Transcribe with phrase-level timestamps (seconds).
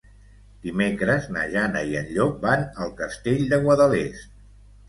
[0.63, 4.29] Dimecres na Jana i en Llop van al Castell de Guadalest.